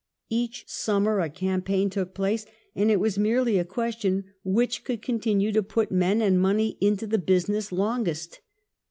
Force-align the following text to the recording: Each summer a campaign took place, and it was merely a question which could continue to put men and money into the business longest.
Each 0.31 0.67
summer 0.67 1.19
a 1.19 1.29
campaign 1.29 1.91
took 1.91 2.15
place, 2.15 2.47
and 2.75 2.89
it 2.89 2.99
was 2.99 3.19
merely 3.19 3.59
a 3.59 3.63
question 3.63 4.23
which 4.43 4.83
could 4.83 5.03
continue 5.03 5.51
to 5.51 5.61
put 5.61 5.91
men 5.91 6.23
and 6.23 6.39
money 6.41 6.75
into 6.81 7.05
the 7.05 7.19
business 7.19 7.71
longest. 7.71 8.41